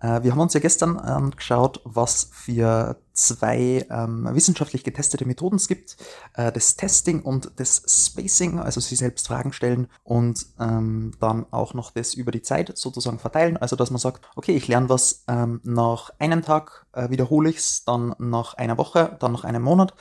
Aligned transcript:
Äh, 0.00 0.22
wir 0.22 0.32
haben 0.32 0.40
uns 0.40 0.54
ja 0.54 0.60
gestern 0.60 0.98
angeschaut, 0.98 1.80
was 1.84 2.28
für 2.32 2.96
zwei 3.12 3.86
ähm, 3.90 4.28
wissenschaftlich 4.32 4.84
getestete 4.84 5.24
Methoden 5.24 5.56
es 5.56 5.68
gibt, 5.68 5.96
äh, 6.34 6.52
das 6.52 6.76
Testing 6.76 7.22
und 7.22 7.50
das 7.56 7.82
Spacing, 7.86 8.58
also 8.58 8.80
sie 8.80 8.94
selbst 8.94 9.26
Fragen 9.26 9.52
stellen 9.52 9.88
und 10.04 10.46
ähm, 10.60 11.12
dann 11.18 11.46
auch 11.50 11.72
noch 11.72 11.90
das 11.90 12.14
über 12.14 12.30
die 12.30 12.42
Zeit 12.42 12.76
sozusagen 12.76 13.18
verteilen, 13.18 13.56
also 13.56 13.74
dass 13.74 13.90
man 13.90 13.98
sagt, 13.98 14.28
okay, 14.36 14.54
ich 14.54 14.68
lerne 14.68 14.90
was 14.90 15.24
ähm, 15.28 15.60
nach 15.64 16.10
einem 16.18 16.42
Tag, 16.42 16.86
äh, 16.92 17.08
wiederhole 17.08 17.48
ich 17.48 17.56
es, 17.56 17.84
dann 17.84 18.14
nach 18.18 18.54
einer 18.54 18.76
Woche, 18.76 19.16
dann 19.18 19.32
nach 19.32 19.44
einem 19.44 19.62
Monat 19.62 19.94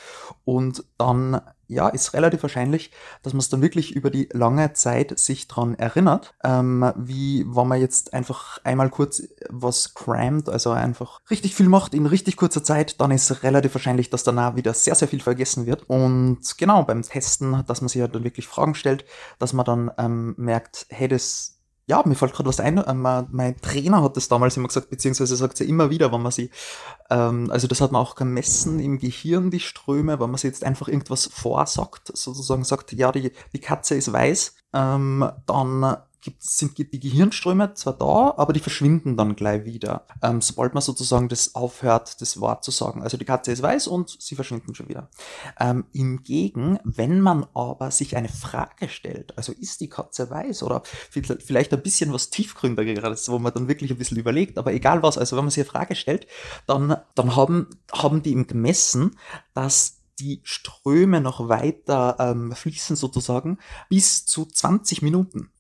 und 0.44 0.84
dann 0.98 1.42
ja, 1.68 1.90
ist 1.90 2.14
relativ 2.14 2.44
wahrscheinlich, 2.44 2.92
dass 3.24 3.34
man 3.34 3.40
es 3.40 3.50
dann 3.50 3.62
wirklich 3.62 3.96
über 3.96 4.10
die 4.10 4.30
lange 4.32 4.74
Zeit 4.74 5.18
sich 5.18 5.48
dran 5.48 5.76
erinnert, 5.76 6.36
ähm, 6.44 6.92
wie 6.96 7.46
wenn 7.48 7.68
man 7.68 7.80
jetzt 7.80 8.14
einfach 8.14 8.60
einmal 8.64 8.90
kurz 8.90 9.24
was 9.50 9.94
crammt, 9.94 10.50
also 10.50 10.72
einfach 10.72 11.22
richtig 11.30 11.56
viel 11.56 11.70
macht 11.70 11.94
in 11.94 12.06
richtig 12.06 12.38
kurzer 12.38 12.64
Zeit, 12.64 13.00
dann 13.02 13.12
ist 13.12 13.44
relativ 13.44 13.74
wahrscheinlich, 13.76 14.10
dass 14.10 14.24
danach 14.24 14.56
wieder 14.56 14.74
sehr, 14.74 14.96
sehr 14.96 15.08
viel 15.08 15.22
vergessen 15.22 15.66
wird. 15.66 15.90
Und 15.90 16.40
genau, 16.58 16.84
beim 16.84 17.02
Testen, 17.02 17.64
dass 17.68 17.82
man 17.82 17.90
sich 17.90 18.02
halt 18.02 18.16
dann 18.16 18.24
wirklich 18.24 18.48
Fragen 18.48 18.76
stellt, 18.76 19.06
dass 19.40 19.54
man 19.54 19.66
dann 19.66 19.92
ähm, 19.98 20.36
merkt, 20.38 20.86
hey, 20.90 21.08
das 21.08 21.55
ja, 21.88 22.02
mir 22.06 22.16
fällt 22.16 22.34
gerade 22.34 22.50
was 22.50 22.60
ein. 22.60 22.84
Ähm, 22.86 23.02
mein 23.02 23.62
Trainer 23.62 24.02
hat 24.02 24.18
das 24.18 24.28
damals 24.28 24.58
immer 24.58 24.68
gesagt, 24.68 24.90
beziehungsweise 24.90 25.36
sagt 25.36 25.58
sie 25.58 25.70
immer 25.70 25.90
wieder, 25.90 26.12
wenn 26.12 26.22
man 26.22 26.32
sie, 26.32 26.50
ähm, 27.10 27.50
also 27.52 27.68
das 27.68 27.82
hat 27.82 27.92
man 27.92 28.02
auch 28.02 28.16
gemessen 28.16 28.80
im 28.80 28.98
Gehirn, 28.98 29.52
die 29.52 29.60
Ströme, 29.60 30.20
wenn 30.20 30.30
man 30.30 30.38
sie 30.38 30.48
jetzt 30.48 30.64
einfach 30.64 30.88
irgendwas 30.88 31.26
vorsagt, 31.26 32.16
sozusagen 32.16 32.64
sagt, 32.64 32.92
ja, 32.94 33.12
die, 33.12 33.32
die 33.54 33.60
Katze 33.60 33.96
ist 33.96 34.12
weiß, 34.12 34.56
ähm, 34.74 35.30
dann 35.46 35.98
gibt, 36.26 36.44
sind 36.44 36.78
die 36.78 37.00
Gehirnströme 37.00 37.76
zwar 37.76 37.94
da, 37.94 38.34
aber 38.36 38.52
die 38.52 38.60
verschwinden 38.60 39.16
dann 39.16 39.36
gleich 39.36 39.64
wieder, 39.64 40.06
ähm, 40.22 40.42
sobald 40.42 40.74
man 40.74 40.82
sozusagen 40.82 41.30
das 41.30 41.56
aufhört, 41.56 42.20
das 42.20 42.42
Wort 42.42 42.64
zu 42.64 42.72
sagen. 42.72 43.04
Also 43.04 43.16
die 43.16 43.26
Katze 43.26 43.52
ist 43.52 43.62
weiß 43.62 43.88
und 43.88 44.18
sie 44.20 44.36
verschwinden 44.36 44.74
schon 44.76 44.90
wieder. 44.90 45.10
Ähm, 45.60 45.86
Hingegen, 45.94 46.80
wenn 46.84 47.22
man 47.22 47.46
aber 47.54 47.92
sich 47.92 48.18
eine 48.18 48.28
Frage 48.28 48.90
stellt, 48.90 49.38
also 49.38 49.54
ist 49.54 49.82
die 49.82 49.90
Katze 49.90 50.30
weiß 50.30 50.64
oder 50.64 50.82
vielleicht 51.12 51.74
ein 51.74 51.84
bisschen 51.84 52.12
was 52.12 52.32
tiefgründigeres, 52.32 53.30
wo 53.30 53.38
man 53.38 53.54
dann 53.54 53.68
wirklich 53.68 53.92
ein 53.92 53.98
bisschen 53.98 54.18
überlegt, 54.18 54.58
aber 54.58 54.74
egal 54.74 55.04
was, 55.04 55.18
also 55.18 55.38
wenn 55.38 55.46
man 55.46 55.52
sich 55.52 55.64
eine 55.64 55.70
Frage 55.70 55.96
stellt, 55.96 56.26
dann, 56.66 56.98
dann 57.14 57.36
haben, 57.36 57.68
haben 57.92 58.24
die 58.24 58.32
ihm 58.32 58.48
gemessen, 58.48 59.16
dass 59.54 60.02
die 60.20 60.42
Ströme 60.44 61.22
noch 61.22 61.50
weiter 61.50 62.16
ähm, 62.20 62.52
fließen 62.52 62.96
sozusagen 62.96 63.60
bis 63.90 64.26
zu 64.26 64.46
20 64.46 65.02
Minuten 65.02 65.52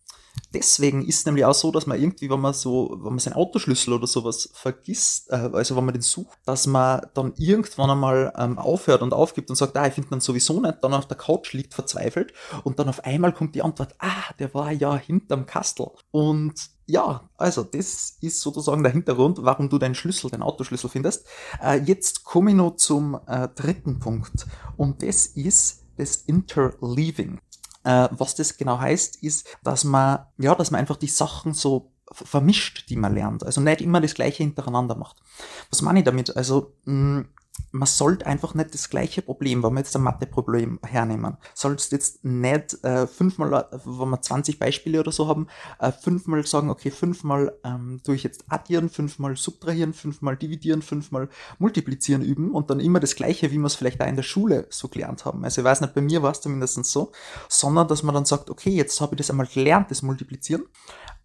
deswegen 0.53 1.05
ist 1.05 1.25
nämlich 1.25 1.45
auch 1.45 1.53
so, 1.53 1.71
dass 1.71 1.85
man 1.85 1.99
irgendwie, 1.99 2.29
wenn 2.29 2.39
man 2.39 2.53
so, 2.53 2.97
wenn 3.01 3.11
man 3.11 3.19
seinen 3.19 3.33
Autoschlüssel 3.33 3.93
oder 3.93 4.07
sowas 4.07 4.49
vergisst, 4.53 5.29
äh, 5.31 5.49
also 5.53 5.75
wenn 5.75 5.85
man 5.85 5.93
den 5.93 6.01
sucht, 6.01 6.37
dass 6.45 6.67
man 6.67 7.05
dann 7.13 7.33
irgendwann 7.37 7.89
einmal 7.89 8.33
ähm, 8.37 8.57
aufhört 8.57 9.01
und 9.01 9.13
aufgibt 9.13 9.49
und 9.49 9.55
sagt, 9.55 9.75
ah, 9.77 9.87
ich 9.87 9.93
finde 9.93 10.09
dann 10.11 10.21
sowieso 10.21 10.59
nicht, 10.59 10.77
dann 10.81 10.93
auf 10.93 11.07
der 11.07 11.17
Couch 11.17 11.53
liegt 11.53 11.73
verzweifelt 11.73 12.33
und 12.63 12.79
dann 12.79 12.89
auf 12.89 13.03
einmal 13.03 13.33
kommt 13.33 13.55
die 13.55 13.61
Antwort, 13.61 13.95
ah, 13.99 14.33
der 14.39 14.53
war 14.53 14.71
ja 14.71 14.95
hinterm 14.95 15.45
Kastel. 15.45 15.87
Und 16.11 16.69
ja, 16.87 17.29
also 17.37 17.63
das 17.63 18.17
ist 18.21 18.41
sozusagen 18.41 18.83
der 18.83 18.91
Hintergrund, 18.91 19.39
warum 19.41 19.69
du 19.69 19.77
deinen 19.77 19.95
Schlüssel, 19.95 20.29
deinen 20.29 20.43
Autoschlüssel 20.43 20.89
findest. 20.89 21.25
Äh, 21.61 21.81
jetzt 21.81 22.23
komme 22.23 22.51
ich 22.51 22.55
noch 22.55 22.75
zum 22.75 23.19
äh, 23.27 23.47
dritten 23.55 23.99
Punkt 23.99 24.45
und 24.77 25.01
das 25.01 25.25
ist 25.25 25.83
das 25.97 26.17
Interleaving. 26.17 27.39
Äh, 27.85 28.09
was 28.11 28.35
das 28.35 28.57
genau 28.57 28.79
heißt, 28.79 29.21
ist, 29.23 29.47
dass 29.63 29.83
man, 29.83 30.25
ja, 30.37 30.55
dass 30.55 30.71
man 30.71 30.81
einfach 30.81 30.97
die 30.97 31.07
Sachen 31.07 31.53
so 31.53 31.91
vermischt, 32.11 32.89
die 32.89 32.95
man 32.95 33.13
lernt. 33.13 33.45
Also 33.45 33.61
nicht 33.61 33.81
immer 33.81 34.01
das 34.01 34.15
Gleiche 34.15 34.43
hintereinander 34.43 34.95
macht. 34.95 35.21
Was 35.69 35.81
meine 35.81 35.99
ich 35.99 36.05
damit? 36.05 36.35
Also, 36.35 36.73
mh, 36.85 37.19
mm, 37.19 37.29
man 37.75 37.87
sollte 37.87 38.25
einfach 38.25 38.53
nicht 38.53 38.73
das 38.73 38.89
gleiche 38.89 39.21
Problem, 39.21 39.61
wenn 39.61 39.73
wir 39.73 39.79
jetzt 39.79 39.95
ein 39.95 40.01
Mathe-Problem 40.01 40.79
hernehmen, 40.81 41.37
sollst 41.53 41.91
jetzt 41.91 42.23
nicht 42.23 42.83
äh, 42.83 43.05
fünfmal, 43.05 43.53
äh, 43.53 43.77
wenn 43.83 44.09
wir 44.09 44.21
20 44.21 44.59
Beispiele 44.59 45.01
oder 45.01 45.11
so 45.11 45.27
haben, 45.27 45.47
äh, 45.79 45.91
fünfmal 45.91 46.45
sagen, 46.45 46.69
okay, 46.69 46.89
fünfmal 46.89 47.53
ähm, 47.63 47.99
tue 48.03 48.15
ich 48.15 48.23
jetzt 48.23 48.45
addieren, 48.47 48.89
fünfmal 48.89 49.35
subtrahieren, 49.35 49.93
fünfmal 49.93 50.37
dividieren, 50.37 50.81
fünfmal 50.81 51.29
multiplizieren 51.59 52.21
üben 52.21 52.51
und 52.51 52.69
dann 52.69 52.79
immer 52.79 53.01
das 53.01 53.15
gleiche, 53.15 53.51
wie 53.51 53.57
wir 53.57 53.65
es 53.65 53.75
vielleicht 53.75 53.99
da 53.99 54.05
in 54.05 54.15
der 54.15 54.23
Schule 54.23 54.67
so 54.69 54.87
gelernt 54.87 55.25
haben. 55.25 55.43
Also 55.43 55.61
ich 55.61 55.65
weiß 55.65 55.81
nicht, 55.81 55.93
bei 55.93 56.01
mir 56.01 56.23
war 56.23 56.31
es 56.31 56.41
zumindest 56.41 56.83
so, 56.85 57.11
sondern 57.49 57.87
dass 57.87 58.03
man 58.03 58.15
dann 58.15 58.25
sagt, 58.25 58.49
okay, 58.49 58.69
jetzt 58.69 58.99
habe 59.01 59.15
ich 59.15 59.17
das 59.17 59.29
einmal 59.29 59.47
gelernt, 59.47 59.91
das 59.91 60.01
Multiplizieren 60.01 60.63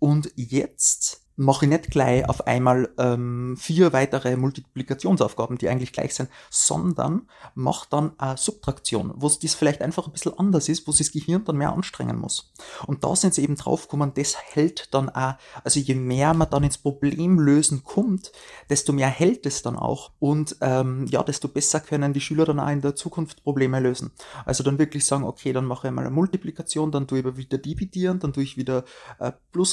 und 0.00 0.33
jetzt 0.34 1.21
mache 1.41 1.65
ich 1.65 1.71
nicht 1.71 1.91
gleich 1.91 2.28
auf 2.28 2.47
einmal 2.47 2.91
ähm, 2.99 3.56
vier 3.59 3.95
weitere 3.95 4.37
Multiplikationsaufgaben, 4.37 5.56
die 5.56 5.71
eigentlich 5.71 5.93
gleich 5.93 6.15
sind, 6.15 6.28
sondern 6.51 7.23
mache 7.55 7.87
dann 7.89 8.12
eine 8.19 8.37
Subtraktion, 8.37 9.15
wo 9.17 9.27
es 9.27 9.39
das 9.39 9.55
vielleicht 9.55 9.81
einfach 9.81 10.06
ein 10.06 10.12
bisschen 10.12 10.39
anders 10.39 10.69
ist, 10.69 10.87
wo 10.87 10.93
sich 10.93 11.06
das 11.06 11.12
Gehirn 11.15 11.45
dann 11.47 11.56
mehr 11.56 11.73
anstrengen 11.73 12.19
muss. 12.19 12.53
Und 12.87 13.05
da 13.05 13.17
sind 13.17 13.33
sie 13.33 13.43
eben 13.43 13.56
draufgekommen, 13.56 14.12
das 14.12 14.37
hält 14.37 14.93
dann 14.93 15.09
auch, 15.09 15.37
also 15.65 15.81
je 15.81 15.95
mehr 15.95 16.34
man 16.34 16.51
dann 16.51 16.62
ins 16.62 16.77
Problemlösen 16.77 17.84
kommt, 17.84 18.33
desto 18.69 18.93
mehr 18.93 19.09
hält 19.09 19.47
es 19.47 19.62
dann 19.62 19.77
auch. 19.77 20.11
Und 20.19 20.57
ähm, 20.61 21.07
ja, 21.07 21.22
desto 21.22 21.49
besser 21.49 21.81
können 21.81 22.12
die 22.12 22.21
Schüler 22.21 22.45
dann 22.45 22.61
auch 22.61 22.69
in 22.69 22.83
der 22.83 22.97
Zukunft 22.97 23.43
Probleme 23.45 23.81
lösen. 23.81 24.11
Also 24.45 24.62
dann 24.62 24.78
wirklich 24.78 25.07
sagen, 25.07 25.25
okay, 25.25 25.55
dann 25.55 25.65
mache 25.65 25.89
ich 25.89 25.95
mal 25.95 26.03
eine 26.03 26.11
Multiplikation, 26.11 26.93
dann 26.93 27.09
tue 27.09 27.21
ich 27.21 27.37
wieder 27.39 27.57
dividieren, 27.57 28.19
dann 28.19 28.34
tue 28.34 28.43
ich 28.43 28.59
wieder 28.59 28.84
äh, 29.19 29.33
Plus. 29.53 29.71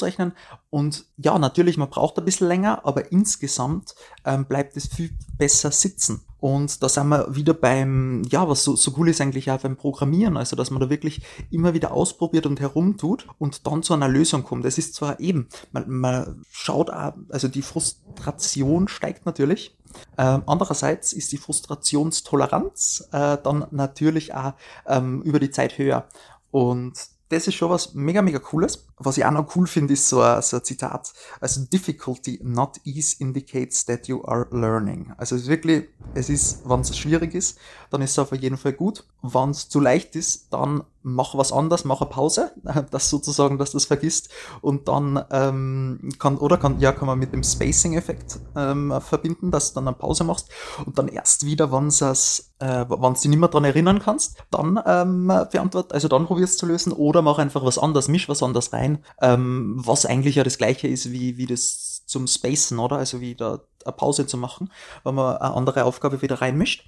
Und 0.70 1.04
ja, 1.16 1.38
natürlich 1.38 1.57
natürlich, 1.58 1.76
man 1.76 1.90
braucht 1.90 2.16
ein 2.18 2.24
bisschen 2.24 2.46
länger, 2.46 2.86
aber 2.86 3.10
insgesamt 3.10 3.96
ähm, 4.24 4.44
bleibt 4.44 4.76
es 4.76 4.86
viel 4.86 5.10
besser 5.36 5.72
sitzen. 5.72 6.20
Und 6.38 6.84
da 6.84 6.88
sind 6.88 7.08
wir 7.08 7.34
wieder 7.34 7.52
beim, 7.52 8.22
ja, 8.30 8.48
was 8.48 8.62
so, 8.62 8.76
so 8.76 8.94
cool 8.96 9.08
ist 9.08 9.20
eigentlich 9.20 9.50
auch 9.50 9.58
beim 9.58 9.76
Programmieren, 9.76 10.36
also 10.36 10.54
dass 10.54 10.70
man 10.70 10.80
da 10.80 10.88
wirklich 10.88 11.20
immer 11.50 11.74
wieder 11.74 11.90
ausprobiert 11.90 12.46
und 12.46 12.60
herumtut 12.60 13.26
und 13.40 13.66
dann 13.66 13.82
zu 13.82 13.92
einer 13.92 14.06
Lösung 14.06 14.44
kommt. 14.44 14.64
Es 14.66 14.78
ist 14.78 14.94
zwar 14.94 15.18
eben, 15.18 15.48
man, 15.72 15.90
man 15.90 16.44
schaut 16.48 16.90
auch, 16.90 17.14
also 17.30 17.48
die 17.48 17.62
Frustration 17.62 18.86
steigt 18.86 19.26
natürlich. 19.26 19.76
Ähm, 20.16 20.44
andererseits 20.46 21.12
ist 21.12 21.32
die 21.32 21.38
Frustrationstoleranz 21.38 23.08
äh, 23.10 23.36
dann 23.42 23.66
natürlich 23.72 24.32
auch 24.32 24.52
ähm, 24.86 25.22
über 25.22 25.40
die 25.40 25.50
Zeit 25.50 25.76
höher. 25.76 26.06
Und 26.52 26.92
das 27.28 27.46
ist 27.46 27.54
schon 27.54 27.70
was 27.70 27.94
mega, 27.94 28.22
mega 28.22 28.38
cooles. 28.38 28.86
Was 28.96 29.18
ich 29.18 29.24
auch 29.24 29.30
noch 29.30 29.54
cool 29.54 29.66
finde, 29.66 29.94
ist 29.94 30.08
so 30.08 30.20
ein, 30.20 30.40
so 30.42 30.56
ein 30.56 30.64
Zitat. 30.64 31.12
Also, 31.40 31.64
difficulty, 31.64 32.40
not 32.42 32.78
ease 32.84 33.16
indicates 33.18 33.84
that 33.84 34.08
you 34.08 34.24
are 34.24 34.46
learning. 34.50 35.12
Also, 35.16 35.36
es 35.36 35.42
ist 35.42 35.48
wirklich, 35.48 35.88
es 36.14 36.28
ist, 36.28 36.68
wenn 36.68 36.80
es 36.80 36.96
schwierig 36.96 37.34
ist, 37.34 37.58
dann 37.90 38.02
ist 38.02 38.12
es 38.12 38.18
auf 38.18 38.32
jeden 38.32 38.56
Fall 38.56 38.72
gut. 38.72 39.04
Wenn 39.22 39.50
es 39.50 39.68
zu 39.68 39.80
leicht 39.80 40.16
ist, 40.16 40.52
dann 40.52 40.84
mach 41.02 41.36
was 41.36 41.52
anderes, 41.52 41.84
mach 41.84 42.00
eine 42.00 42.10
Pause, 42.10 42.52
das 42.90 43.10
sozusagen, 43.10 43.58
dass 43.58 43.70
du 43.70 43.76
das 43.76 43.84
vergisst 43.84 44.30
und 44.60 44.88
dann 44.88 45.22
ähm, 45.30 46.10
kann 46.18 46.36
oder 46.36 46.56
kann 46.56 46.80
ja 46.80 46.92
kann 46.92 47.06
man 47.06 47.18
mit 47.18 47.32
dem 47.32 47.42
Spacing-Effekt 47.42 48.40
ähm, 48.56 48.92
verbinden, 49.00 49.50
dass 49.50 49.70
du 49.70 49.76
dann 49.76 49.88
eine 49.88 49.96
Pause 49.96 50.24
machst 50.24 50.48
und 50.84 50.98
dann 50.98 51.08
erst 51.08 51.46
wieder, 51.46 51.72
wenn 51.72 51.88
es 51.88 52.52
äh, 52.60 52.84
wenn 52.88 53.00
du 53.00 53.12
dich 53.12 53.24
nicht 53.24 53.38
mehr 53.38 53.48
dran 53.48 53.64
erinnern 53.64 54.00
kannst, 54.00 54.36
dann 54.50 54.80
ähm, 54.86 55.26
beantwort, 55.26 55.92
also 55.92 56.08
dann 56.08 56.26
probierst 56.26 56.58
zu 56.58 56.66
lösen 56.66 56.92
oder 56.92 57.22
mach 57.22 57.38
einfach 57.38 57.64
was 57.64 57.78
anderes, 57.78 58.08
misch 58.08 58.28
was 58.28 58.42
anderes 58.42 58.72
rein, 58.72 59.04
ähm, 59.20 59.74
was 59.76 60.06
eigentlich 60.06 60.36
ja 60.36 60.44
das 60.44 60.58
gleiche 60.58 60.88
ist 60.88 61.12
wie 61.12 61.36
wie 61.36 61.46
das 61.46 62.04
zum 62.06 62.26
Spacen, 62.26 62.78
oder? 62.78 62.96
Also 62.96 63.20
wie 63.20 63.34
da 63.34 63.60
eine 63.84 63.92
Pause 63.92 64.26
zu 64.26 64.36
machen, 64.36 64.72
wenn 65.04 65.14
man 65.14 65.36
eine 65.36 65.54
andere 65.54 65.84
Aufgabe 65.84 66.22
wieder 66.22 66.40
reinmischt. 66.40 66.84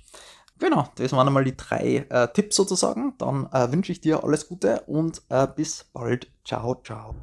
Genau, 0.59 0.89
das 0.97 1.13
waren 1.13 1.27
einmal 1.27 1.45
die 1.45 1.57
drei 1.57 2.07
äh, 2.11 2.29
Tipps 2.33 2.57
sozusagen. 2.57 3.15
Dann 3.19 3.49
äh, 3.53 3.73
wünsche 3.73 3.93
ich 3.93 4.01
dir 4.01 4.23
alles 4.23 4.47
Gute 4.49 4.83
und 4.87 5.23
äh, 5.31 5.47
bis 5.47 5.85
bald. 5.93 6.31
Ciao, 6.45 6.81
ciao. 6.85 7.15